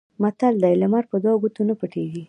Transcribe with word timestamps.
متل 0.23 0.53
دی: 0.63 0.73
لمر 0.81 1.03
په 1.11 1.17
دوو 1.23 1.41
ګوتو 1.41 1.61
نه 1.69 1.73
پټېږي. 1.79 2.19